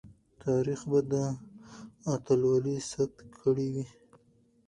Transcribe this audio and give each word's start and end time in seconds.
تاریخ 0.43 0.79
به 0.91 0.99
دا 1.11 1.25
اتلولي 2.13 2.77
ثبت 2.91 3.17
کړې 3.39 3.67
وي. 3.73 3.85